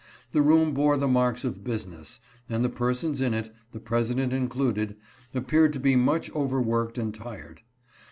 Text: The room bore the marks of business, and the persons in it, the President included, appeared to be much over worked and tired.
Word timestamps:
The 0.31 0.41
room 0.41 0.73
bore 0.73 0.97
the 0.97 1.07
marks 1.07 1.43
of 1.43 1.63
business, 1.63 2.19
and 2.49 2.65
the 2.65 2.69
persons 2.69 3.21
in 3.21 3.35
it, 3.35 3.53
the 3.71 3.79
President 3.79 4.33
included, 4.33 4.95
appeared 5.31 5.73
to 5.73 5.79
be 5.79 5.95
much 5.95 6.31
over 6.31 6.59
worked 6.59 6.97
and 6.97 7.13
tired. 7.13 7.61